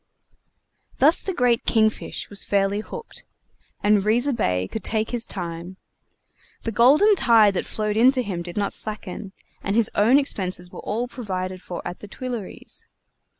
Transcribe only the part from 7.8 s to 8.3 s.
in to